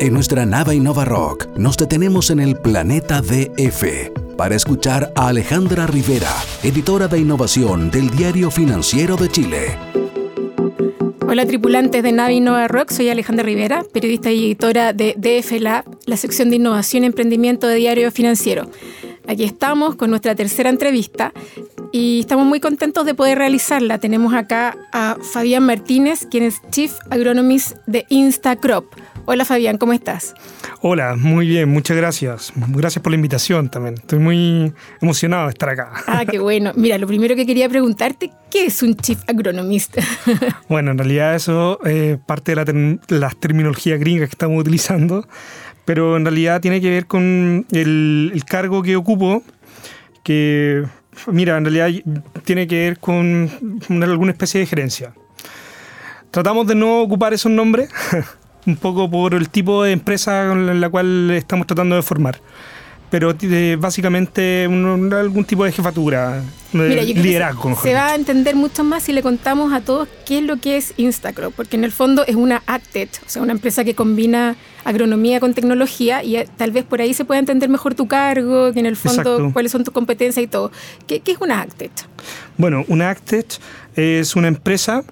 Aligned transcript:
En 0.00 0.14
nuestra 0.14 0.46
nave 0.46 0.74
Innova 0.74 1.04
Rock 1.04 1.46
nos 1.58 1.76
detenemos 1.76 2.30
en 2.30 2.40
el 2.40 2.56
planeta 2.56 3.20
DF 3.20 4.34
para 4.34 4.54
escuchar 4.54 5.12
a 5.14 5.28
Alejandra 5.28 5.86
Rivera, 5.86 6.32
editora 6.62 7.06
de 7.06 7.18
innovación 7.18 7.90
del 7.90 8.08
Diario 8.08 8.50
Financiero 8.50 9.18
de 9.18 9.28
Chile. 9.28 9.76
Hola 11.28 11.44
tripulantes 11.44 12.02
de 12.02 12.12
Navi 12.12 12.36
Innova 12.36 12.66
Rock, 12.66 12.92
soy 12.92 13.10
Alejandra 13.10 13.44
Rivera, 13.44 13.84
periodista 13.92 14.30
y 14.30 14.46
editora 14.46 14.94
de 14.94 15.14
DF 15.18 15.60
Lab, 15.60 15.84
la 16.06 16.16
sección 16.16 16.48
de 16.48 16.56
innovación 16.56 17.04
y 17.04 17.08
emprendimiento 17.08 17.66
de 17.66 17.74
Diario 17.74 18.10
Financiero. 18.10 18.70
Aquí 19.28 19.44
estamos 19.44 19.96
con 19.96 20.08
nuestra 20.08 20.34
tercera 20.34 20.70
entrevista 20.70 21.34
y 21.92 22.20
estamos 22.20 22.46
muy 22.46 22.58
contentos 22.58 23.04
de 23.04 23.14
poder 23.14 23.36
realizarla. 23.36 23.98
Tenemos 23.98 24.32
acá 24.32 24.78
a 24.92 25.18
Fabián 25.20 25.66
Martínez, 25.66 26.26
quien 26.30 26.44
es 26.44 26.62
Chief 26.70 26.90
Agronomist 27.10 27.76
de 27.86 28.06
Instacrop. 28.08 28.86
Hola 29.26 29.44
Fabián, 29.44 29.78
¿cómo 29.78 29.92
estás? 29.92 30.34
Hola, 30.80 31.14
muy 31.16 31.46
bien, 31.46 31.68
muchas 31.68 31.96
gracias. 31.96 32.52
Gracias 32.68 33.02
por 33.02 33.12
la 33.12 33.16
invitación 33.16 33.70
también. 33.70 33.94
Estoy 33.94 34.18
muy 34.18 34.72
emocionado 35.00 35.44
de 35.44 35.50
estar 35.50 35.68
acá. 35.68 35.92
Ah, 36.06 36.24
qué 36.24 36.38
bueno. 36.38 36.72
Mira, 36.74 36.98
lo 36.98 37.06
primero 37.06 37.36
que 37.36 37.46
quería 37.46 37.68
preguntarte, 37.68 38.30
¿qué 38.50 38.66
es 38.66 38.82
un 38.82 38.96
Chief 38.96 39.18
Agronomist? 39.28 39.98
bueno, 40.68 40.90
en 40.92 40.98
realidad 40.98 41.34
eso 41.34 41.82
es 41.84 42.18
parte 42.18 42.54
de 42.54 42.98
las 43.08 43.36
terminologías 43.36 44.00
gringas 44.00 44.28
que 44.28 44.34
estamos 44.34 44.60
utilizando, 44.60 45.28
pero 45.84 46.16
en 46.16 46.24
realidad 46.24 46.60
tiene 46.60 46.80
que 46.80 46.90
ver 46.90 47.06
con 47.06 47.66
el, 47.70 48.32
el 48.34 48.44
cargo 48.44 48.82
que 48.82 48.96
ocupo, 48.96 49.42
que, 50.22 50.84
mira, 51.26 51.56
en 51.56 51.64
realidad 51.64 52.02
tiene 52.44 52.66
que 52.66 52.76
ver 52.76 52.98
con 52.98 53.50
alguna 53.90 54.32
especie 54.32 54.60
de 54.60 54.66
gerencia. 54.66 55.12
Tratamos 56.30 56.66
de 56.66 56.74
no 56.74 57.00
ocupar 57.00 57.32
esos 57.32 57.50
nombres 57.50 57.90
un 58.70 58.76
poco 58.76 59.10
por 59.10 59.34
el 59.34 59.50
tipo 59.50 59.82
de 59.82 59.92
empresa 59.92 60.46
con 60.48 60.80
la 60.80 60.88
cual 60.88 61.30
estamos 61.32 61.66
tratando 61.66 61.96
de 61.96 62.02
formar. 62.02 62.40
Pero 63.10 63.34
básicamente 63.78 64.66
algún 64.66 65.44
tipo 65.44 65.64
de 65.64 65.72
jefatura, 65.72 66.44
de 66.72 67.02
liderazgo. 67.02 67.74
Se, 67.74 67.92
va 67.92 68.12
a 68.12 68.14
entender 68.14 68.54
mucho 68.54 68.84
más 68.84 69.02
si 69.02 69.12
le 69.12 69.20
contamos 69.20 69.72
a 69.72 69.80
todos 69.80 70.08
qué 70.24 70.38
es 70.38 70.44
lo 70.44 70.58
que 70.58 70.76
es 70.76 70.94
Instacrop, 70.96 71.52
porque 71.52 71.76
en 71.76 71.82
el 71.82 71.90
fondo 71.90 72.24
es 72.24 72.36
una 72.36 72.62
AgTech, 72.66 73.10
o 73.26 73.28
sea, 73.28 73.42
una 73.42 73.50
empresa 73.50 73.82
que 73.82 73.96
combina 73.96 74.54
agronomía 74.84 75.40
con 75.40 75.54
tecnología 75.54 76.22
y 76.22 76.36
eh, 76.36 76.48
tal 76.56 76.70
vez 76.70 76.84
por 76.84 77.00
ahí 77.00 77.12
se 77.12 77.24
pueda 77.24 77.40
entender 77.40 77.68
mejor 77.68 77.96
tu 77.96 78.06
cargo, 78.06 78.72
que 78.72 78.78
en 78.78 78.86
el 78.86 78.96
fondo 78.96 79.50
cuáles 79.52 79.72
son 79.72 79.82
tus 79.82 79.92
competencias 79.92 80.44
y 80.44 80.46
todo. 80.46 80.70
¿Qué, 81.08 81.20
es 81.26 81.38
una 81.40 81.62
AgTech? 81.62 81.90
Bueno, 82.58 82.84
una 82.86 83.10
AgTech 83.10 83.58
es 83.96 84.36
una 84.36 84.46
empresa 84.46 85.02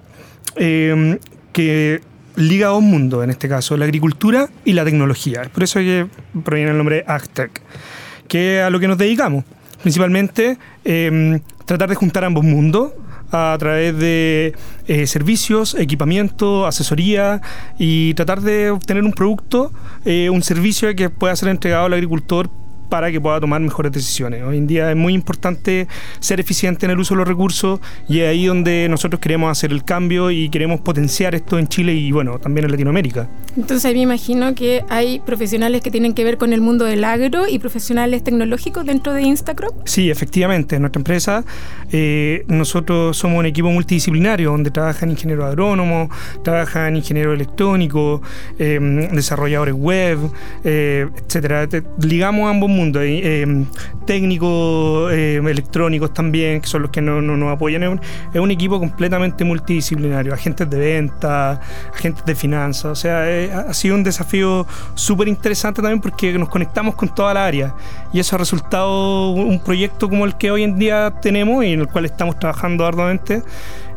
eh, 0.55 1.19
que 1.51 1.99
liga 2.35 2.67
dos 2.67 2.81
mundos, 2.81 3.23
en 3.23 3.29
este 3.29 3.47
caso, 3.49 3.77
la 3.77 3.85
agricultura 3.85 4.49
y 4.65 4.73
la 4.73 4.85
tecnología. 4.85 5.43
Por 5.53 5.63
eso 5.63 5.79
que 5.79 6.07
proviene 6.43 6.71
el 6.71 6.77
nombre 6.77 7.03
Agtech, 7.07 7.61
que 8.27 8.59
es 8.59 8.63
a 8.63 8.69
lo 8.69 8.79
que 8.79 8.87
nos 8.87 8.97
dedicamos. 8.97 9.43
Principalmente 9.81 10.57
em, 10.83 11.39
tratar 11.65 11.89
de 11.89 11.95
juntar 11.95 12.23
ambos 12.25 12.43
mundos 12.43 12.91
a 13.31 13.55
través 13.59 13.97
de 13.97 14.53
eh, 14.87 15.07
servicios, 15.07 15.75
equipamiento, 15.75 16.65
asesoría 16.65 17.41
y 17.77 18.13
tratar 18.15 18.41
de 18.41 18.71
obtener 18.71 19.03
un 19.03 19.13
producto, 19.13 19.71
eh, 20.05 20.29
un 20.29 20.41
servicio 20.41 20.93
que 20.95 21.09
pueda 21.09 21.35
ser 21.35 21.49
entregado 21.49 21.85
al 21.85 21.93
agricultor 21.93 22.49
para 22.89 23.11
que 23.11 23.21
pueda 23.21 23.39
tomar 23.39 23.61
mejores 23.61 23.91
decisiones. 23.91 24.43
Hoy 24.43 24.57
en 24.57 24.67
día 24.67 24.89
es 24.89 24.97
muy 24.97 25.13
importante 25.13 25.87
ser 26.19 26.39
eficiente 26.39 26.85
en 26.85 26.91
el 26.91 26.99
uso 26.99 27.13
de 27.13 27.19
los 27.19 27.27
recursos 27.27 27.79
y 28.07 28.19
es 28.19 28.29
ahí 28.29 28.47
donde 28.47 28.87
nosotros 28.89 29.19
queremos 29.19 29.51
hacer 29.51 29.71
el 29.71 29.83
cambio 29.83 30.31
y 30.31 30.49
queremos 30.49 30.81
potenciar 30.81 31.35
esto 31.35 31.57
en 31.59 31.67
Chile 31.67 31.93
y 31.93 32.11
bueno, 32.11 32.39
también 32.39 32.65
en 32.65 32.71
Latinoamérica. 32.71 33.29
Entonces 33.55 33.93
me 33.93 34.01
imagino 34.01 34.55
que 34.55 34.83
hay 34.89 35.19
profesionales 35.19 35.81
que 35.81 35.91
tienen 35.91 36.13
que 36.13 36.23
ver 36.23 36.37
con 36.37 36.53
el 36.53 36.61
mundo 36.61 36.85
del 36.85 37.03
agro 37.03 37.47
y 37.47 37.59
profesionales 37.59 38.23
tecnológicos 38.23 38.85
dentro 38.85 39.13
de 39.13 39.21
Instacrop. 39.21 39.73
Sí, 39.85 40.09
efectivamente. 40.09 40.75
En 40.75 40.81
nuestra 40.81 40.99
empresa 40.99 41.43
eh, 41.91 42.43
nosotros 42.47 43.17
somos 43.17 43.39
un 43.39 43.45
equipo 43.45 43.69
multidisciplinario 43.69 44.51
donde 44.51 44.71
trabajan 44.71 45.09
ingenieros 45.11 45.45
agrónomos, 45.45 46.09
trabajan 46.43 46.95
ingenieros 46.95 47.35
electrónicos, 47.35 48.21
eh, 48.57 48.79
desarrolladores 49.11 49.73
web, 49.73 50.19
eh, 50.63 51.07
etcétera. 51.25 51.67
Ligamos 52.01 52.49
ambos 52.49 52.69
mundo, 52.79 53.01
eh, 53.01 53.65
técnicos 54.05 55.11
eh, 55.11 55.35
electrónicos 55.35 56.13
también, 56.13 56.61
que 56.61 56.67
son 56.67 56.83
los 56.83 56.91
que 56.91 57.01
nos 57.01 57.21
no, 57.21 57.49
apoyan. 57.49 57.99
Es 58.33 58.39
un, 58.39 58.51
equipo 58.51 58.79
completamente 58.79 59.43
multidisciplinario, 59.43 60.33
agentes 60.33 60.69
de 60.69 60.77
venta, 60.77 61.61
agentes 61.93 62.25
de 62.25 62.35
finanzas. 62.35 62.85
O 62.85 62.95
sea, 62.95 63.29
eh, 63.29 63.51
ha 63.51 63.73
sido 63.73 63.95
un 63.95 64.03
desafío 64.03 64.65
súper 64.95 65.27
interesante 65.27 65.81
también 65.81 66.01
porque 66.01 66.33
nos 66.37 66.49
conectamos 66.49 66.95
con 66.95 67.13
toda 67.13 67.33
la 67.33 67.45
área 67.45 67.75
y 68.11 68.19
eso 68.19 68.35
ha 68.35 68.39
resultado 68.39 69.31
un 69.31 69.59
proyecto 69.59 70.09
como 70.09 70.25
el 70.25 70.35
que 70.35 70.51
hoy 70.51 70.63
en 70.63 70.77
día 70.77 71.13
tenemos 71.21 71.63
y 71.63 71.73
en 71.73 71.81
el 71.81 71.87
cual 71.87 72.05
estamos 72.05 72.39
trabajando 72.39 72.85
arduamente. 72.85 73.43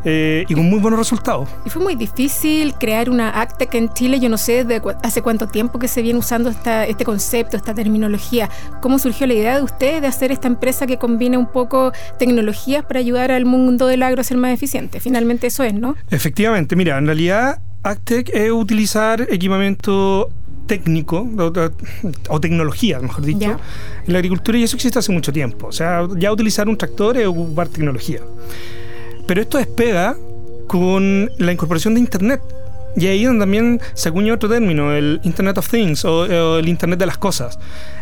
Eh, 0.05 0.45
y 0.47 0.53
con 0.53 0.65
muy 0.65 0.79
buenos 0.79 0.99
resultados. 0.99 1.49
Y 1.65 1.69
fue 1.69 1.81
muy 1.81 1.95
difícil 1.95 2.73
crear 2.75 3.09
una 3.09 3.29
Actec 3.41 3.73
en 3.75 3.93
Chile, 3.93 4.19
yo 4.19 4.29
no 4.29 4.37
sé 4.37 4.65
de 4.65 4.81
hace 5.01 5.21
cuánto 5.21 5.47
tiempo 5.47 5.79
que 5.79 5.87
se 5.87 6.01
viene 6.01 6.19
usando 6.19 6.49
esta, 6.49 6.85
este 6.85 7.05
concepto, 7.05 7.55
esta 7.55 7.73
terminología. 7.73 8.49
¿Cómo 8.81 8.99
surgió 8.99 9.27
la 9.27 9.33
idea 9.33 9.57
de 9.57 9.63
ustedes 9.63 10.01
de 10.01 10.07
hacer 10.07 10.31
esta 10.31 10.47
empresa 10.47 10.87
que 10.87 10.97
combine 10.97 11.37
un 11.37 11.47
poco 11.47 11.93
tecnologías 12.19 12.83
para 12.83 12.99
ayudar 12.99 13.31
al 13.31 13.45
mundo 13.45 13.87
del 13.87 14.03
agro 14.03 14.21
a 14.21 14.23
ser 14.23 14.37
más 14.37 14.51
eficiente? 14.51 14.99
Finalmente 14.99 15.47
eso 15.47 15.63
es, 15.63 15.73
¿no? 15.73 15.95
Efectivamente, 16.09 16.75
mira, 16.75 16.97
en 16.97 17.05
realidad 17.05 17.59
Actec 17.83 18.29
es 18.33 18.51
utilizar 18.51 19.21
equipamiento 19.29 20.29
técnico 20.67 21.29
o, 22.29 22.39
tecnología, 22.39 22.99
mejor 22.99 23.25
dicho, 23.25 23.57
en 24.07 24.13
la 24.13 24.19
agricultura 24.19 24.57
y 24.57 24.63
eso 24.63 24.75
existe 24.75 24.99
hace 24.99 25.11
mucho 25.11 25.31
tiempo. 25.31 25.67
O 25.67 25.71
sea, 25.71 26.07
ya 26.17 26.31
utilizar 26.31 26.67
un 26.67 26.77
tractor 26.77 27.17
es 27.17 27.27
ocupar 27.27 27.67
tecnología. 27.67 28.21
Pero 29.27 29.41
esto 29.41 29.57
despega 29.57 30.17
con 30.67 31.29
la 31.37 31.51
incorporación 31.51 31.93
de 31.93 32.01
Internet. 32.01 32.41
Y 32.95 33.07
ahí 33.07 33.23
donde 33.25 33.41
también 33.41 33.81
se 33.93 34.09
acuña 34.09 34.33
otro 34.33 34.49
término, 34.49 34.93
el 34.93 35.19
Internet 35.23 35.57
of 35.57 35.69
Things 35.69 36.05
o, 36.05 36.57
el 36.57 36.69
Internet 36.69 36.99
de 36.99 37.05
las 37.05 37.17
cosas. 37.17 37.57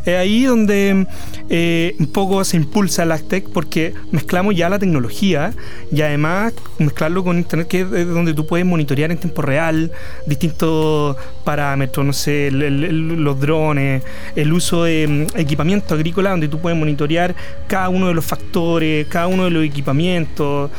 Es 0.06 0.16
ahí 0.16 0.44
donde 0.44 1.08
eh, 1.50 1.96
un 2.00 2.08
poco 2.08 2.44
se 2.44 2.58
impulsa 2.58 3.04
el 3.04 3.12
Actec 3.12 3.50
porque 3.50 3.94
mezclamos 4.12 4.56
ya 4.56 4.68
la 4.68 4.80
tecnología 4.80 5.54
y 5.92 6.02
además 6.02 6.54
mezclarlo 6.80 7.24
con 7.24 7.38
Internet, 7.38 7.68
que 7.68 7.82
es 7.82 8.08
donde 8.08 8.34
tú 8.34 8.48
puedes 8.48 8.66
monitorear 8.66 9.12
en 9.12 9.18
tiempo 9.18 9.42
real 9.42 9.92
distintos 10.26 11.16
parámetros, 11.44 12.06
no 12.06 12.14
sé, 12.14 12.50
los 12.52 13.40
drones, 13.40 14.04
el 14.36 14.52
uso 14.52 14.84
de 14.84 15.08
mm, 15.08 15.40
equipamiento 15.40 15.94
agrícola, 15.94 16.32
donde 16.32 16.48
tú 16.48 16.60
puedes 16.60 16.78
monitorear 16.78 17.36
cada 17.68 17.90
uno 17.90 18.08
de 18.08 18.14
los 18.14 18.26
factores, 18.26 19.08
cada 19.08 19.28
uno 19.28 19.46
de 19.46 19.52
los 19.52 19.64
equipamientos. 19.64 20.72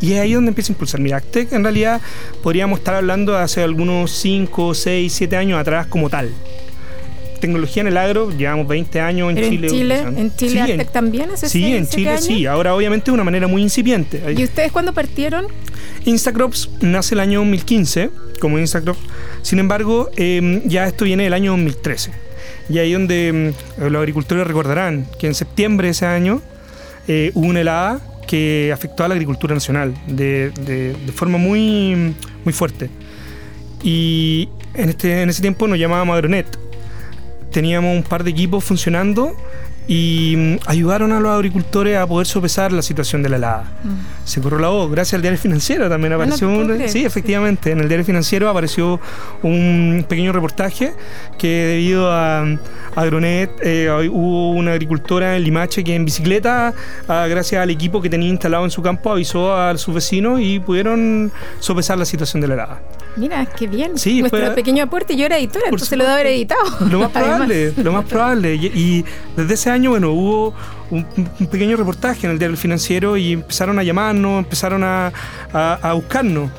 Y 0.00 0.12
es 0.12 0.20
ahí 0.20 0.32
donde 0.32 0.50
empieza 0.50 0.72
a 0.72 0.74
impulsar. 0.74 1.00
Mira, 1.00 1.18
Actec 1.18 1.52
en 1.52 1.62
realidad 1.62 2.00
podríamos 2.42 2.78
estar 2.78 2.94
hablando 2.94 3.17
hace 3.26 3.62
algunos 3.62 4.10
5, 4.12 4.74
6, 4.74 5.12
7 5.12 5.36
años 5.36 5.60
atrás 5.60 5.86
como 5.86 6.08
tal. 6.08 6.30
Tecnología 7.40 7.82
en 7.82 7.88
el 7.88 7.96
agro, 7.96 8.30
llevamos 8.30 8.66
20 8.66 9.00
años 9.00 9.30
en 9.30 9.36
Chile. 9.36 9.68
En 9.68 9.72
Chile, 9.72 9.98
en 10.16 10.36
Chile 10.36 10.88
también 10.92 11.30
hace 11.30 11.48
Sí, 11.48 11.64
en 11.74 11.86
Chile 11.86 12.18
sí. 12.18 12.46
Ahora 12.46 12.74
obviamente 12.74 13.06
de 13.06 13.12
una 13.12 13.24
manera 13.24 13.46
muy 13.46 13.62
incipiente. 13.62 14.20
¿Y 14.36 14.42
ustedes 14.42 14.72
cuándo 14.72 14.92
partieron? 14.92 15.46
Instacrops 16.04 16.70
nace 16.80 17.14
el 17.14 17.20
año 17.20 17.38
2015 17.40 18.10
como 18.40 18.58
Instacrops. 18.58 19.00
Sin 19.42 19.58
embargo, 19.58 20.10
em, 20.16 20.62
ya 20.66 20.86
esto 20.86 21.04
viene 21.04 21.24
del 21.24 21.32
año 21.32 21.52
2013. 21.52 22.10
Y 22.68 22.78
ahí 22.78 22.92
donde 22.92 23.28
em, 23.28 23.52
los 23.78 24.00
agricultores 24.00 24.46
recordarán 24.46 25.06
que 25.18 25.26
en 25.26 25.34
septiembre 25.34 25.88
de 25.88 25.92
ese 25.92 26.06
año 26.06 26.42
eh, 27.06 27.30
hubo 27.34 27.46
una 27.46 27.60
helada 27.60 28.00
que 28.26 28.70
afectó 28.72 29.04
a 29.04 29.08
la 29.08 29.14
agricultura 29.14 29.54
nacional 29.54 29.94
de, 30.06 30.50
de, 30.50 30.92
de 30.92 31.12
forma 31.12 31.38
muy, 31.38 32.14
muy 32.44 32.52
fuerte. 32.52 32.90
Y 33.82 34.48
en, 34.74 34.88
este, 34.88 35.22
en 35.22 35.28
ese 35.28 35.42
tiempo 35.42 35.66
nos 35.68 35.78
llamábamos 35.78 36.14
Agronet. 36.14 36.46
Teníamos 37.52 37.96
un 37.96 38.02
par 38.02 38.24
de 38.24 38.30
equipos 38.30 38.64
funcionando 38.64 39.36
y 39.88 40.34
mm, 40.36 40.56
ayudaron 40.66 41.12
a 41.12 41.18
los 41.18 41.32
agricultores 41.32 41.96
a 41.96 42.06
poder 42.06 42.26
sopesar 42.26 42.72
la 42.72 42.82
situación 42.82 43.22
de 43.22 43.30
la 43.30 43.36
helada. 43.36 43.62
Mm. 43.82 44.26
Se 44.26 44.40
corrió 44.40 44.58
la 44.58 44.68
voz, 44.68 44.90
gracias 44.90 45.14
al 45.14 45.22
diario 45.22 45.40
financiero 45.40 45.88
también 45.88 46.12
apareció 46.12 46.48
un, 46.48 46.88
sí, 46.88 47.04
efectivamente, 47.04 47.70
en 47.70 47.80
el 47.80 47.88
diario 47.88 48.04
financiero 48.04 48.50
apareció 48.50 49.00
un 49.42 50.04
pequeño 50.06 50.32
reportaje 50.32 50.92
que 51.38 51.48
debido 51.48 52.12
a, 52.12 52.44
Agronet 52.94 53.50
eh, 53.62 53.88
hubo 54.10 54.50
una 54.50 54.72
agricultora 54.72 55.36
en 55.36 55.44
Limache 55.44 55.82
que 55.82 55.94
en 55.94 56.04
bicicleta, 56.04 56.74
ah, 57.08 57.26
gracias 57.28 57.62
al 57.62 57.70
equipo 57.70 58.02
que 58.02 58.10
tenía 58.10 58.28
instalado 58.28 58.64
en 58.64 58.70
su 58.70 58.82
campo, 58.82 59.10
avisó 59.10 59.56
a 59.56 59.76
sus 59.78 59.94
vecinos 59.94 60.40
y 60.42 60.58
pudieron 60.60 61.32
sopesar 61.60 61.96
la 61.96 62.04
situación 62.04 62.42
de 62.42 62.48
la 62.48 62.54
helada. 62.54 62.82
Mira, 63.16 63.46
qué 63.46 63.66
bien. 63.66 63.96
Sí, 63.96 64.20
Nuestro 64.20 64.54
pequeño 64.54 64.84
aporte, 64.84 65.16
yo 65.16 65.26
era 65.26 65.38
editora, 65.38 65.66
entonces 65.66 65.96
lo 65.96 66.04
debe 66.04 66.14
haber 66.14 66.26
editado. 66.26 66.62
Lo 66.90 67.00
más 67.00 67.10
probable, 67.12 67.72
lo 67.76 67.92
más 67.92 68.04
probable. 68.04 68.54
y 68.54 69.04
desde 69.36 69.54
ese 69.54 69.70
año 69.70 69.77
bueno, 69.86 70.10
hubo 70.10 70.54
un, 70.90 71.04
pequeño 71.50 71.76
reportaje 71.76 72.26
en 72.26 72.32
el 72.32 72.38
diario 72.38 72.56
financiero 72.56 73.16
y 73.16 73.34
empezaron 73.34 73.78
a 73.78 73.82
llamarnos, 73.82 74.40
empezaron 74.40 74.82
a, 74.82 75.12
buscarnos. 75.94 76.50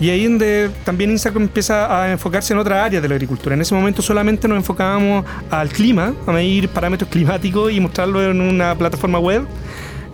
Y 0.00 0.10
ahí 0.10 0.24
donde 0.24 0.70
también 0.84 1.10
INSACO 1.10 1.38
empieza 1.38 2.02
a 2.02 2.10
enfocarse 2.10 2.52
en 2.52 2.58
otra 2.58 2.84
área 2.84 3.00
de 3.00 3.08
la 3.08 3.14
agricultura. 3.14 3.54
En 3.54 3.60
ese 3.60 3.74
momento 3.74 4.02
solamente 4.02 4.48
nos 4.48 4.56
enfocábamos 4.56 5.24
al 5.50 5.68
clima, 5.68 6.14
a 6.26 6.32
medir 6.32 6.68
parámetros 6.68 7.08
climáticos 7.10 7.70
y 7.72 7.80
mostrarlo 7.80 8.22
en 8.28 8.40
una 8.40 8.74
plataforma 8.74 9.18
web. 9.18 9.46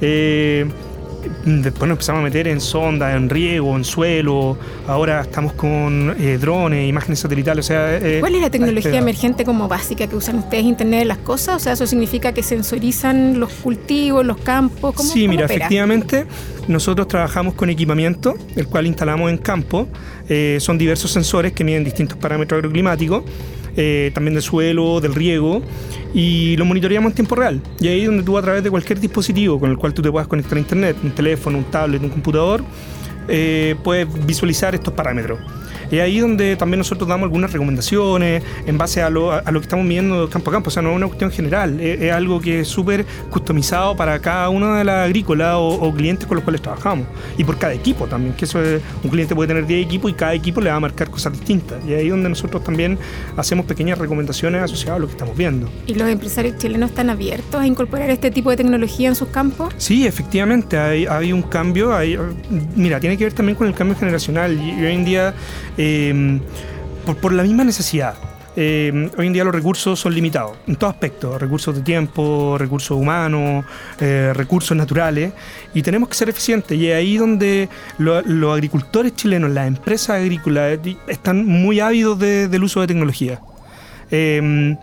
Eh, 0.03 0.69
después 1.45 1.89
nos 1.89 1.97
empezamos 1.97 2.21
a 2.21 2.23
meter 2.23 2.49
en 2.49 2.61
sonda, 2.61 3.15
en 3.15 3.29
riego, 3.29 3.77
en 3.77 3.85
suelo. 3.85 4.59
Ahora 4.87 5.23
estamos 5.23 5.53
con 5.55 6.15
eh, 6.19 6.39
drones, 6.39 6.89
imágenes 6.89 7.21
satelitales. 7.21 7.67
O 7.67 7.69
sea, 7.69 7.97
eh, 7.97 8.19
¿Cuál 8.21 8.35
es 8.35 8.41
la 8.41 8.51
tecnología 8.51 8.99
emergente 8.99 9.45
como 9.45 9.69
básica 9.69 10.07
que 10.07 10.17
usan 10.17 10.39
ustedes? 10.39 10.65
¿Internet 10.65 11.01
de 11.01 11.05
las 11.07 11.19
cosas? 11.19 11.57
O 11.57 11.59
sea, 11.59 11.73
¿eso 11.73 11.87
significa 11.87 12.33
que 12.33 12.43
sensorizan 12.43 13.39
los 13.41 13.53
cultivos, 13.53 14.25
los 14.25 14.39
campos? 14.39 14.95
¿Cómo, 14.95 15.09
sí, 15.09 15.29
mira, 15.29 15.47
efectivamente, 15.47 16.27
nosotros 16.69 17.09
trabajamos 17.09 17.55
con 17.55 17.71
equipamiento, 17.71 18.35
el 18.57 18.67
cual 18.67 18.87
instalamos 18.87 19.31
en 19.31 19.39
campo. 19.39 19.89
Eh, 20.29 20.59
son 20.61 20.79
diversos 20.79 21.11
sensores 21.11 21.53
que 21.53 21.65
miden 21.65 21.85
distintos 21.85 22.17
parámetros 22.19 22.59
agroclimáticos. 22.59 23.25
Eh, 23.83 24.11
también 24.13 24.35
del 24.35 24.43
suelo, 24.43 25.01
del 25.01 25.15
riego, 25.15 25.63
y 26.13 26.55
lo 26.59 26.67
monitoreamos 26.67 27.13
en 27.13 27.15
tiempo 27.15 27.35
real. 27.35 27.63
Y 27.81 27.89
ahí 27.89 28.01
es 28.01 28.07
donde 28.09 28.23
tú 28.23 28.37
a 28.37 28.43
través 28.43 28.63
de 28.63 28.69
cualquier 28.69 29.01
dispositivo 29.01 29.59
con 29.59 29.71
el 29.71 29.79
cual 29.79 29.95
tú 29.95 30.03
te 30.03 30.11
puedas 30.11 30.29
conectar 30.29 30.59
a 30.59 30.61
internet, 30.61 30.99
un 31.03 31.13
teléfono, 31.13 31.57
un 31.57 31.65
tablet, 31.65 32.03
un 32.03 32.11
computador, 32.11 32.63
eh, 33.27 33.77
puedes 33.83 34.07
visualizar 34.27 34.75
estos 34.75 34.93
parámetros. 34.93 35.39
Y 35.91 35.99
ahí 35.99 36.21
donde 36.21 36.57
también 36.57 36.79
nosotros 36.79 37.09
damos 37.09 37.25
algunas 37.25 37.53
recomendaciones 37.53 38.43
en 38.67 38.79
base 38.79 39.03
a 39.03 39.11
lo, 39.11 39.33
a 39.33 39.51
lo 39.51 39.61
que 39.61 39.65
estamos 39.65 39.87
viendo 39.87 40.29
campo 40.29 40.51
a 40.51 40.53
campo. 40.53 40.69
O 40.69 40.71
sea, 40.71 40.83
no 40.83 40.91
es 40.91 40.97
una 40.97 41.07
cuestión 41.07 41.31
general, 41.31 41.81
es, 41.81 42.13
algo 42.13 42.41
que 42.41 42.61
es 42.61 42.69
súper 42.69 43.05
customizado 43.31 43.97
para 43.97 44.19
cada 44.21 44.49
una 44.49 44.79
de 44.79 44.85
las 44.85 45.07
agrícolas 45.07 45.57
o, 45.59 45.93
clientes 45.95 46.27
con 46.27 46.37
los 46.37 46.45
cuales 46.45 46.63
trabajamos. 46.63 47.07
Y 47.37 47.45
por 47.45 47.59
cada 47.59 47.75
equipo 47.75 48.07
también, 48.07 48.35
que 48.35 48.45
eso 48.45 48.63
es, 48.63 48.81
un 49.03 49.11
cliente 49.11 49.35
puede 49.35 49.49
tener 49.49 49.67
10 49.67 49.87
equipos 49.87 50.11
y 50.11 50.15
cada 50.15 50.35
equipo 50.35 50.61
le 50.61 50.71
va 50.71 50.77
a 50.77 50.81
marcar 50.81 51.11
cosas 51.11 51.33
distintas. 51.33 51.85
Y 51.87 51.95
ahí 51.95 52.09
donde 52.09 52.29
nosotros 52.29 52.63
también 52.63 52.99
hacemos 53.37 53.67
pequeñas 53.67 53.99
recomendaciones 53.99 54.63
asociadas 54.63 54.99
a 54.99 55.01
lo 55.01 55.07
que 55.07 55.13
estamos 55.13 55.37
viendo. 55.37 55.69
¿Y 55.87 55.95
los 55.95 56.09
empresarios 56.09 56.57
chilenos 56.59 56.91
están 56.91 57.11
abiertos 57.11 57.61
a 57.61 57.67
incorporar 57.67 58.11
este 58.11 58.31
tipo 58.31 58.51
de 58.51 58.57
tecnología 58.57 59.09
en 59.09 59.15
sus 59.15 59.29
campos? 59.29 59.75
Sí, 59.77 60.07
efectivamente, 60.07 60.79
hay, 60.79 61.07
hay 61.07 61.33
un 61.33 61.43
cambio. 61.43 61.95
Hay, 61.95 62.19
mira, 62.77 63.01
tiene 63.01 63.17
que 63.17 63.25
ver 63.25 63.33
también 63.33 63.57
con 63.57 63.67
el 63.67 63.75
cambio 63.75 63.97
generacional. 63.97 64.53
Y 64.55 64.85
hoy 64.85 64.95
en 64.95 65.05
día 65.05 65.35
Em, 65.83 66.41
por, 67.23 67.33
la 67.33 67.43
misma 67.43 67.65
necesidad. 67.65 68.15
Em, 68.55 69.09
hoy 69.17 69.29
en 69.29 69.33
día 69.33 69.45
los 69.45 69.55
recursos 69.55 69.99
son 69.99 70.15
limitados 70.15 70.59
en 70.67 70.77
todo 70.77 70.91
aspecto, 70.91 71.39
recursos 71.39 71.75
de 71.75 71.81
tiempo, 71.81 72.59
recursos 72.59 72.99
humanos, 72.99 73.65
eh, 73.99 74.33
recursos 74.35 74.77
naturales, 74.77 75.33
y 75.73 75.81
tenemos 75.81 76.11
que 76.11 76.17
ser 76.17 76.29
eficientes. 76.29 76.77
Y 76.77 76.89
es 76.89 76.97
ahí 76.97 77.17
donde 77.17 77.71
los 77.97 78.53
agricultores 78.53 79.15
chilenos, 79.15 79.53
las 79.53 79.69
empresas 79.69 80.11
agrícolas, 80.11 80.79
están 81.09 81.47
muy 81.47 81.81
ávidos 81.81 82.19
del 82.19 82.63
uso 82.63 82.83
de 82.83 82.87
tecnología. 82.87 83.41
Em, 84.11 84.77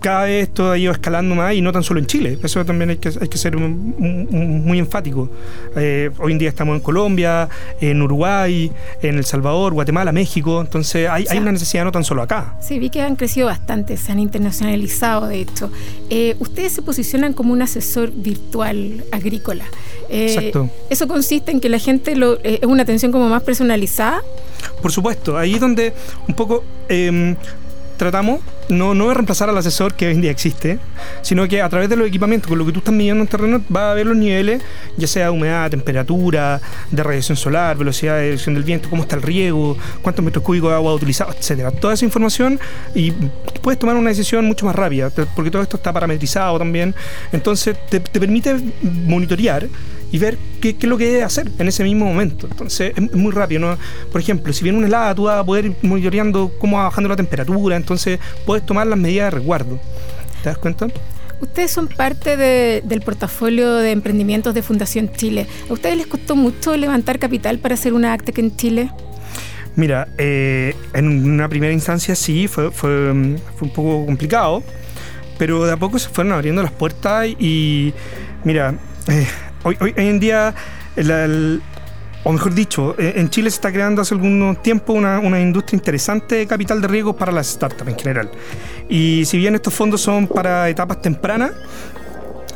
cada 0.00 0.24
vez 0.24 0.48
esto 0.48 0.70
ha 0.70 0.78
ido 0.78 0.92
escalando 0.92 1.34
más 1.34 1.54
y 1.54 1.60
no 1.60 1.72
tan 1.72 1.82
solo 1.82 2.00
en 2.00 2.06
Chile. 2.06 2.38
Eso 2.42 2.64
también 2.64 2.90
hay 2.90 2.96
que, 2.96 3.08
hay 3.08 3.28
que 3.28 3.38
ser 3.38 3.56
muy 3.56 4.78
enfático. 4.78 5.30
Eh, 5.76 6.10
hoy 6.18 6.32
en 6.32 6.38
día 6.38 6.48
estamos 6.48 6.76
en 6.76 6.80
Colombia, 6.80 7.48
en 7.80 8.00
Uruguay, 8.02 8.70
en 9.02 9.18
El 9.18 9.24
Salvador, 9.24 9.72
Guatemala, 9.74 10.12
México. 10.12 10.60
Entonces 10.60 11.08
hay, 11.08 11.26
hay 11.28 11.38
una 11.38 11.52
necesidad 11.52 11.84
no 11.84 11.92
tan 11.92 12.04
solo 12.04 12.22
acá. 12.22 12.56
Sí, 12.60 12.78
vi 12.78 12.90
que 12.90 13.02
han 13.02 13.16
crecido 13.16 13.46
bastante, 13.46 13.96
se 13.96 14.12
han 14.12 14.18
internacionalizado 14.18 15.26
de 15.26 15.40
hecho. 15.40 15.70
Eh, 16.10 16.36
ustedes 16.38 16.72
se 16.72 16.82
posicionan 16.82 17.32
como 17.32 17.52
un 17.52 17.62
asesor 17.62 18.10
virtual 18.12 19.04
agrícola. 19.12 19.64
Eh, 20.08 20.26
Exacto. 20.34 20.70
¿Eso 20.88 21.06
consiste 21.06 21.50
en 21.50 21.60
que 21.60 21.68
la 21.68 21.78
gente 21.78 22.16
lo, 22.16 22.38
es 22.42 22.62
una 22.62 22.82
atención 22.82 23.12
como 23.12 23.28
más 23.28 23.42
personalizada? 23.42 24.22
Por 24.82 24.92
supuesto, 24.92 25.36
ahí 25.36 25.54
es 25.54 25.60
donde 25.60 25.92
un 26.26 26.34
poco 26.34 26.64
em, 26.88 27.36
tratamos 27.98 28.40
no, 28.68 28.94
no 28.94 29.08
de 29.08 29.14
reemplazar 29.14 29.48
al 29.50 29.58
asesor 29.58 29.94
que 29.94 30.06
hoy 30.06 30.14
en 30.14 30.20
día 30.20 30.30
existe, 30.30 30.78
sino 31.22 31.46
que 31.48 31.60
a 31.60 31.68
través 31.68 31.88
de 31.88 31.96
los 31.96 32.06
equipamientos, 32.06 32.48
con 32.48 32.58
lo 32.58 32.64
que 32.64 32.72
tú 32.72 32.78
estás 32.78 32.94
midiendo 32.94 33.22
en 33.22 33.28
terreno, 33.28 33.60
va 33.74 33.90
a 33.90 33.94
ver 33.94 34.06
los 34.06 34.16
niveles, 34.16 34.62
ya 34.96 35.06
sea 35.06 35.30
humedad, 35.30 35.70
temperatura, 35.70 36.60
de 36.90 37.02
radiación 37.02 37.36
solar, 37.36 37.76
velocidad 37.76 38.16
de 38.16 38.24
dirección 38.24 38.54
del 38.54 38.64
viento, 38.64 38.88
cómo 38.88 39.02
está 39.02 39.16
el 39.16 39.22
riego, 39.22 39.76
cuántos 40.02 40.24
metros 40.24 40.44
cúbicos 40.44 40.70
de 40.70 40.76
agua 40.76 40.94
utilizado, 40.94 41.34
etcétera. 41.36 41.70
Toda 41.72 41.94
esa 41.94 42.04
información 42.04 42.60
y 42.94 43.10
puedes 43.62 43.78
tomar 43.78 43.96
una 43.96 44.10
decisión 44.10 44.44
mucho 44.44 44.66
más 44.66 44.76
rápida, 44.76 45.10
porque 45.34 45.50
todo 45.50 45.62
esto 45.62 45.76
está 45.76 45.92
parametrizado 45.92 46.58
también. 46.58 46.94
Entonces 47.32 47.76
te, 47.88 48.00
te 48.00 48.20
permite 48.20 48.56
monitorear 48.82 49.66
y 50.10 50.18
ver 50.18 50.38
qué, 50.60 50.76
qué, 50.76 50.86
es 50.86 50.90
lo 50.90 50.96
que 50.96 51.06
debe 51.06 51.22
hacer 51.22 51.50
en 51.58 51.68
ese 51.68 51.84
mismo 51.84 52.06
momento. 52.06 52.46
Entonces 52.50 52.92
es, 52.96 53.12
muy 53.14 53.32
rápido. 53.32 53.60
¿no? 53.60 53.78
Por 54.10 54.20
ejemplo, 54.20 54.52
si 54.52 54.64
viene 54.64 54.78
una 54.78 54.86
helada, 54.86 55.14
tú 55.14 55.24
vas 55.24 55.38
a 55.38 55.44
poder 55.44 55.66
ir 55.66 55.76
monitoreando 55.82 56.52
cómo 56.58 56.78
va 56.78 56.84
bajando 56.84 57.08
la 57.08 57.16
temperatura, 57.16 57.76
entonces 57.76 58.18
puedes 58.46 58.64
tomar 58.64 58.86
las 58.86 58.98
medidas 58.98 59.32
de 59.32 59.38
resguardo. 59.38 59.78
¿Te 60.42 60.50
das 60.50 60.58
cuenta? 60.58 60.88
Ustedes 61.40 61.70
son 61.70 61.86
parte 61.86 62.36
del 62.36 63.00
portafolio 63.02 63.74
de 63.74 63.92
emprendimientos 63.92 64.54
de 64.54 64.62
Fundación 64.62 65.12
Chile. 65.12 65.46
¿A 65.70 65.72
ustedes 65.72 65.96
les 65.96 66.06
costó 66.06 66.34
mucho 66.34 66.76
levantar 66.76 67.18
capital 67.18 67.58
para 67.58 67.74
hacer 67.74 67.92
una 67.92 68.12
ACTEC 68.12 68.38
en 68.38 68.56
Chile? 68.56 68.90
Mira, 69.76 70.08
eh, 70.18 70.74
en 70.94 71.06
una 71.06 71.48
primera 71.48 71.72
instancia 71.72 72.16
sí, 72.16 72.48
fue, 72.48 72.72
fue, 72.72 73.12
fue 73.54 73.68
un 73.68 73.72
poco 73.72 74.04
complicado, 74.06 74.64
pero 75.38 75.64
de 75.64 75.72
a 75.72 75.76
poco 75.76 76.00
se 76.00 76.08
fueron 76.08 76.32
abriendo 76.32 76.60
las 76.60 76.72
puertas 76.72 77.28
y, 77.38 77.94
mira, 78.42 78.74
eh, 79.06 79.26
hoy, 79.64 79.76
hoy, 79.80 79.94
en 79.96 80.20
día, 80.20 80.54
o 82.24 82.32
mejor 82.32 82.54
dicho, 82.54 82.94
eh, 82.98 83.14
en 83.16 83.30
Chile 83.30 83.50
se 83.50 83.56
está 83.56 83.72
creando 83.72 84.02
hace 84.02 84.14
algún 84.14 84.56
tiempo 84.62 84.92
una, 84.92 85.18
una, 85.18 85.40
industria 85.40 85.76
interesante 85.76 86.36
de 86.36 86.46
capital 86.46 86.80
de 86.80 86.88
riesgo 86.88 87.14
para 87.14 87.32
las 87.32 87.48
startups 87.48 87.90
en 87.90 87.98
general. 87.98 88.30
Y 88.88 89.24
si 89.24 89.38
bien 89.38 89.54
estos 89.54 89.74
fondos 89.74 90.00
son 90.00 90.26
para 90.26 90.68
etapas 90.68 91.00
tempranas, 91.00 91.52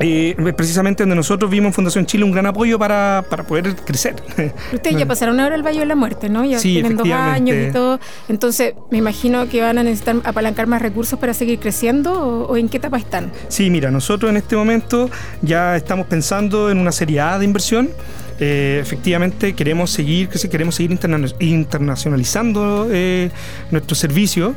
eh, 0.02 0.34
precisamente 0.56 1.04
donde 1.04 1.16
nosotros 1.16 1.50
vimos 1.50 1.68
en 1.68 1.72
Fundación 1.74 2.06
Chile 2.06 2.24
un 2.24 2.32
gran 2.32 2.46
apoyo 2.46 2.78
para, 2.78 3.24
para 3.28 3.44
poder 3.44 3.76
crecer. 3.76 4.16
Ustedes 4.72 4.96
ya 4.96 5.06
pasaron 5.06 5.38
ahora 5.38 5.54
el 5.54 5.62
Valle 5.62 5.80
de 5.80 5.86
la 5.86 5.94
Muerte, 5.94 6.28
¿no? 6.28 6.44
Ya 6.44 6.58
sí, 6.58 6.74
tienen 6.74 6.96
dos 6.96 7.08
años 7.08 7.56
y 7.68 7.72
todo. 7.72 8.00
Entonces, 8.28 8.74
me 8.90 8.98
imagino 8.98 9.48
que 9.48 9.60
van 9.60 9.78
a 9.78 9.82
necesitar 9.82 10.16
apalancar 10.24 10.66
más 10.66 10.82
recursos 10.82 11.18
para 11.18 11.34
seguir 11.34 11.58
creciendo 11.58 12.12
o, 12.12 12.56
en 12.56 12.68
qué 12.68 12.78
etapa 12.78 12.98
están. 12.98 13.30
Sí, 13.48 13.70
mira, 13.70 13.90
nosotros 13.90 14.30
en 14.30 14.36
este 14.36 14.56
momento 14.56 15.08
ya 15.40 15.76
estamos 15.76 16.06
pensando 16.06 16.70
en 16.70 16.78
una 16.78 16.92
serie 16.92 17.20
A 17.20 17.38
de 17.38 17.44
inversión. 17.44 17.90
Eh, 18.40 18.80
efectivamente 18.82 19.54
queremos 19.54 19.90
seguir, 19.90 20.28
queremos 20.28 20.74
seguir 20.74 20.98
internacionalizando 21.40 22.88
eh, 22.90 23.30
nuestro 23.70 23.94
servicio. 23.94 24.54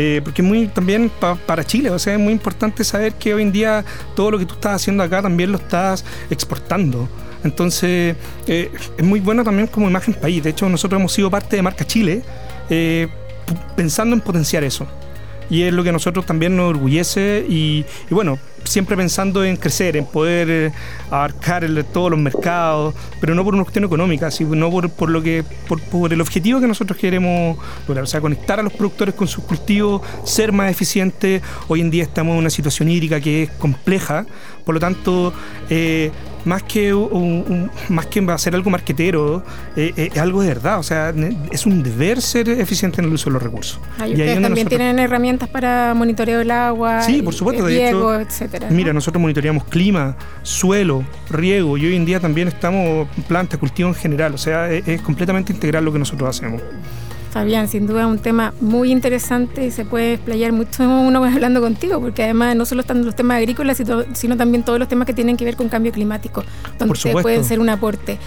Eh, 0.00 0.20
porque 0.22 0.42
muy 0.42 0.68
también 0.68 1.10
para 1.18 1.64
Chile, 1.64 1.90
o 1.90 1.98
sea, 1.98 2.12
es 2.12 2.20
muy 2.20 2.32
importante 2.32 2.84
saber 2.84 3.14
que 3.14 3.34
hoy 3.34 3.42
en 3.42 3.50
día 3.50 3.84
todo 4.14 4.30
lo 4.30 4.38
que 4.38 4.46
tú 4.46 4.54
estás 4.54 4.76
haciendo 4.76 5.02
acá 5.02 5.22
también 5.22 5.50
lo 5.50 5.58
estás 5.58 6.04
exportando. 6.30 7.08
Entonces, 7.42 8.14
eh, 8.46 8.70
es 8.96 9.04
muy 9.04 9.18
bueno 9.18 9.42
también 9.42 9.66
como 9.66 9.90
imagen 9.90 10.14
país. 10.14 10.40
De 10.44 10.50
hecho, 10.50 10.68
nosotros 10.68 11.00
hemos 11.00 11.12
sido 11.12 11.32
parte 11.32 11.56
de 11.56 11.62
Marca 11.62 11.84
Chile 11.84 12.22
eh, 12.70 13.08
pensando 13.74 14.14
en 14.14 14.20
potenciar 14.20 14.62
eso 14.62 14.86
y 15.50 15.62
es 15.62 15.72
lo 15.72 15.82
que 15.82 15.90
a 15.90 15.92
nosotros 15.92 16.26
también 16.26 16.56
nos 16.56 16.70
orgullece 16.70 17.44
y, 17.48 17.84
bueno, 18.10 18.38
siempre 18.64 18.96
pensando 18.96 19.44
en 19.44 19.56
crecer, 19.56 19.96
en 19.96 20.04
poder 20.04 20.48
eh, 20.50 20.72
abarcar 21.10 21.66
todos 21.92 22.10
los 22.10 22.20
mercados, 22.20 22.94
pero 23.20 23.34
no 23.34 23.44
por 23.44 23.54
una 23.54 23.64
cuestión 23.64 23.84
económica, 23.84 24.30
sino 24.30 24.70
por, 24.70 24.90
por 24.90 25.10
lo 25.10 25.22
que 25.22 25.44
por, 25.66 26.12
el 26.12 26.20
objetivo 26.20 26.60
que 26.60 26.66
nosotros 26.66 26.98
queremos 26.98 27.58
o 27.88 28.06
sea, 28.06 28.20
conectar 28.20 28.60
a 28.60 28.62
los 28.62 28.72
productores 28.72 29.14
con 29.14 29.28
sus 29.28 29.44
cultivos, 29.44 30.02
ser 30.24 30.52
más 30.52 30.70
eficientes. 30.70 31.42
Hoy 31.68 31.80
en 31.80 31.90
día 31.90 32.02
estamos 32.02 32.32
en 32.34 32.40
una 32.40 32.50
situación 32.50 32.90
hídrica 32.90 33.20
que 33.20 33.44
es 33.44 33.50
compleja, 33.50 34.26
por 34.64 34.74
lo 34.74 34.80
tanto, 34.80 35.32
eh, 35.70 36.10
más 36.44 36.62
que 36.62 36.94
un, 36.94 37.70
más 37.88 38.06
que 38.06 38.20
hacer 38.30 38.54
algo 38.54 38.70
marquetero, 38.70 39.42
eh, 39.76 39.92
eh, 39.96 40.10
es 40.12 40.20
algo 40.20 40.42
de 40.42 40.48
verdad. 40.48 40.78
O 40.78 40.82
sea, 40.82 41.12
es 41.50 41.66
un 41.66 41.82
deber 41.82 42.20
ser 42.20 42.48
eficiente 42.48 43.00
en 43.00 43.08
el 43.08 43.12
uso 43.12 43.30
de 43.30 43.34
los 43.34 43.42
recursos. 43.42 43.80
Ah, 43.98 44.06
y, 44.06 44.12
ustedes 44.12 44.42
también 44.42 44.68
tienen 44.68 44.98
herramientas 44.98 45.48
para 45.48 45.94
monitorear 45.94 46.40
el 46.40 46.50
agua, 46.50 47.02
sí, 47.02 47.22
por 47.22 47.34
supuesto, 47.34 47.66
riego, 47.66 48.14
etcétera. 48.14 48.68
Mira, 48.70 48.92
nosotros 48.92 49.20
monitoreamos 49.20 49.64
clima, 49.64 50.16
suelo, 50.42 51.04
riego 51.30 51.76
y 51.78 51.86
hoy 51.86 51.96
en 51.96 52.04
día 52.04 52.20
también 52.20 52.48
estamos 52.48 53.08
plantas, 53.26 53.58
cultivo 53.58 53.88
en 53.88 53.94
general. 53.94 54.34
O 54.34 54.38
sea, 54.38 54.70
es 54.70 55.00
completamente 55.02 55.52
integral 55.52 55.84
lo 55.84 55.92
que 55.92 55.98
nosotros 55.98 56.28
hacemos. 56.28 56.62
Fabián, 57.30 57.68
sin 57.68 57.86
duda 57.86 58.00
es 58.02 58.06
un 58.06 58.18
tema 58.18 58.54
muy 58.60 58.90
interesante 58.90 59.66
y 59.66 59.70
se 59.70 59.84
puede 59.84 60.14
explayar 60.14 60.52
mucho 60.52 60.88
uno 60.88 61.22
hablando 61.24 61.60
contigo, 61.60 62.00
porque 62.00 62.24
además 62.24 62.56
no 62.56 62.64
solo 62.64 62.80
están 62.80 63.04
los 63.04 63.14
temas 63.14 63.36
agrícolas, 63.38 63.80
sino 64.14 64.36
también 64.36 64.64
todos 64.64 64.78
los 64.78 64.88
temas 64.88 65.06
que 65.06 65.14
tienen 65.14 65.36
que 65.36 65.44
ver 65.44 65.56
con 65.56 65.68
cambio 65.68 65.92
climático, 65.92 66.42
donde 66.78 67.22
pueden 67.22 67.44
ser 67.44 67.60
un 67.60 67.68
aporte. 67.68 68.18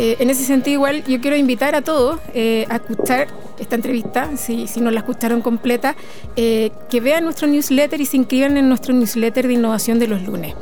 Eh, 0.00 0.16
en 0.20 0.30
ese 0.30 0.44
sentido, 0.44 0.74
igual 0.74 1.02
yo 1.08 1.20
quiero 1.20 1.36
invitar 1.36 1.74
a 1.74 1.82
todos 1.82 2.20
eh, 2.32 2.66
a 2.70 2.76
escuchar 2.76 3.26
esta 3.58 3.74
entrevista, 3.74 4.36
si, 4.36 4.68
si 4.68 4.80
no 4.80 4.92
la 4.92 5.00
escucharon 5.00 5.42
completa, 5.42 5.96
eh, 6.36 6.70
que 6.88 7.00
vean 7.00 7.24
nuestro 7.24 7.48
newsletter 7.48 8.00
y 8.00 8.06
se 8.06 8.16
inscriban 8.16 8.56
en 8.56 8.68
nuestro 8.68 8.94
newsletter 8.94 9.48
de 9.48 9.54
innovación 9.54 9.98
de 9.98 10.06
los 10.06 10.22
lunes. 10.22 10.54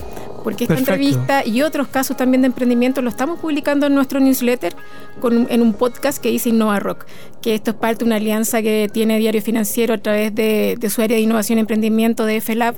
Porque 0.43 0.65
esta 0.65 0.79
entrevista 0.79 1.45
y 1.45 1.61
otros 1.61 1.89
casos 1.89 2.17
también 2.17 2.41
de 2.41 2.47
emprendimiento 2.47 3.03
lo 3.03 3.11
estamos 3.11 3.39
publicando 3.39 3.87
en 3.89 3.95
nuestro 3.95 4.21
newsletter 4.21 4.75
con, 5.21 5.47
en 5.51 5.61
un 5.61 5.75
podcast 5.75 6.17
que 6.17 6.31
dice 6.31 6.49
Innova 6.49 6.81
Rock, 6.81 7.05
que 7.43 7.55
esto 7.55 7.73
es 7.73 7.77
parte 7.77 7.99
de 7.99 8.05
una 8.07 8.17
alianza 8.17 8.63
que 8.63 8.89
tiene 8.91 9.19
Diario 9.19 9.43
Financiero 9.43 9.93
a 9.93 9.99
través 9.99 10.35
de, 10.35 10.77
de 10.81 10.89
su 10.89 11.03
área 11.03 11.19
de 11.19 11.23
innovación 11.23 11.59
y 11.59 11.61
emprendimiento 11.61 12.25
de 12.25 12.41
FLAB 12.41 12.77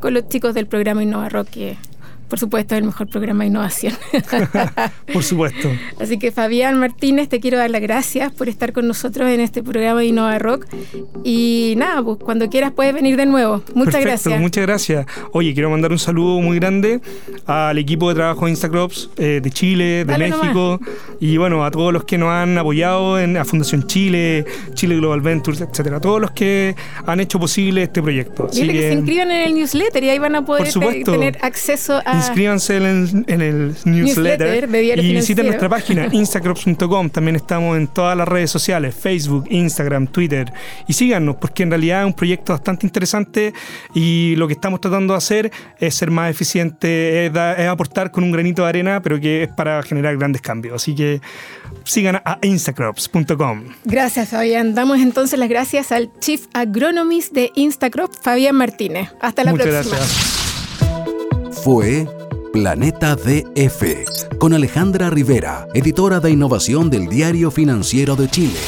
con 0.00 0.14
los 0.14 0.28
chicos 0.28 0.54
del 0.54 0.66
programa 0.66 1.04
Innova 1.04 1.28
Rock, 1.28 1.50
que 1.50 1.76
por 2.30 2.38
supuesto, 2.38 2.76
el 2.76 2.84
mejor 2.84 3.08
programa 3.08 3.42
de 3.42 3.48
innovación. 3.48 3.92
por 5.12 5.24
supuesto. 5.24 5.68
Así 5.98 6.16
que 6.16 6.30
Fabián 6.30 6.78
Martínez, 6.78 7.28
te 7.28 7.40
quiero 7.40 7.58
dar 7.58 7.70
las 7.70 7.82
gracias 7.82 8.32
por 8.32 8.48
estar 8.48 8.72
con 8.72 8.86
nosotros 8.86 9.28
en 9.28 9.40
este 9.40 9.64
programa 9.64 10.00
de 10.00 10.06
Innova 10.06 10.38
Rock. 10.38 10.66
Y 11.24 11.74
nada, 11.76 12.02
pues 12.04 12.18
cuando 12.18 12.48
quieras 12.48 12.70
puedes 12.72 12.94
venir 12.94 13.16
de 13.16 13.26
nuevo. 13.26 13.64
Muchas 13.74 14.00
gracias. 14.00 14.40
Muchas 14.40 14.64
gracias. 14.64 15.06
Oye, 15.32 15.52
quiero 15.54 15.70
mandar 15.70 15.90
un 15.90 15.98
saludo 15.98 16.40
muy 16.40 16.60
grande 16.60 17.00
al 17.46 17.76
equipo 17.78 18.08
de 18.08 18.14
trabajo 18.14 18.44
de 18.44 18.52
Instacrops 18.52 19.10
eh, 19.16 19.40
de 19.42 19.50
Chile, 19.50 20.04
de 20.04 20.16
México 20.16 20.78
y 21.18 21.36
bueno, 21.36 21.64
a 21.64 21.72
todos 21.72 21.92
los 21.92 22.04
que 22.04 22.16
nos 22.16 22.28
han 22.28 22.56
apoyado 22.56 23.18
en 23.18 23.34
la 23.34 23.44
Fundación 23.44 23.88
Chile, 23.88 24.44
Chile 24.74 24.96
Global 24.96 25.20
Ventures, 25.20 25.60
etcétera. 25.60 26.00
Todos 26.00 26.20
los 26.20 26.30
que 26.30 26.76
han 27.06 27.18
hecho 27.18 27.40
posible 27.40 27.82
este 27.82 28.00
proyecto. 28.00 28.46
Así 28.48 28.68
que, 28.68 28.72
que 28.72 28.88
se 28.88 28.92
inscriban 28.92 29.32
en 29.32 29.48
el 29.48 29.54
newsletter 29.54 30.04
y 30.04 30.10
ahí 30.10 30.18
van 30.20 30.36
a 30.36 30.44
poder 30.44 30.72
tener 31.04 31.38
acceso 31.42 32.00
a 32.04 32.19
Inscríbanse 32.20 32.76
en, 32.76 33.40
el 33.40 33.74
newsletter, 33.84 34.68
y 34.98 35.14
visiten 35.14 35.46
nuestra 35.46 35.68
página 35.68 36.08
instacrops.com. 36.12 37.10
También 37.10 37.36
estamos 37.36 37.76
en 37.76 37.88
todas 37.88 38.16
las 38.16 38.28
redes 38.28 38.50
sociales, 38.50 38.94
Facebook, 38.94 39.46
Instagram, 39.50 40.06
Twitter. 40.06 40.52
Y 40.86 40.92
síganos, 40.92 41.36
porque 41.36 41.62
en 41.62 41.70
realidad 41.70 42.02
es 42.02 42.06
un 42.06 42.14
proyecto 42.14 42.52
bastante 42.52 42.86
interesante 42.86 43.52
y 43.94 44.34
lo 44.36 44.46
que 44.46 44.54
estamos 44.54 44.80
tratando 44.80 45.14
de 45.14 45.18
hacer 45.18 45.52
es 45.78 45.94
ser 45.94 46.10
más 46.10 46.30
eficiente, 46.30 47.26
es, 47.26 47.36
aportar 47.36 48.10
con 48.10 48.24
un 48.24 48.32
granito 48.32 48.62
de 48.62 48.68
arena, 48.68 49.00
pero 49.02 49.20
que 49.20 49.44
es 49.44 49.48
para 49.48 49.82
generar 49.82 50.16
grandes 50.16 50.42
cambios. 50.42 50.74
Así 50.74 50.94
que 50.94 51.20
sigan 51.84 52.16
a 52.16 52.38
instacrops.com. 52.42 53.64
Gracias, 53.84 54.28
Fabián. 54.28 54.74
Damos 54.74 55.00
entonces 55.00 55.38
las 55.38 55.48
gracias 55.48 55.92
al 55.92 56.10
Chief 56.20 56.46
Agronomist 56.52 57.32
de 57.32 57.50
Instacrops, 57.54 58.18
Fabián 58.22 58.56
Martínez. 58.56 59.10
Hasta 59.20 59.44
la 59.44 59.52
próxima. 59.52 59.80
Gracias. 59.80 60.39
Fue 61.62 62.08
Planeta 62.54 63.16
DF, 63.16 64.38
con 64.38 64.54
Alejandra 64.54 65.10
Rivera, 65.10 65.68
editora 65.74 66.18
de 66.18 66.30
innovación 66.30 66.88
del 66.88 67.06
Diario 67.08 67.50
Financiero 67.50 68.16
de 68.16 68.28
Chile, 68.28 68.58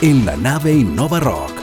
en 0.00 0.26
la 0.26 0.36
nave 0.36 0.74
Innova 0.74 1.20
Rock. 1.20 1.59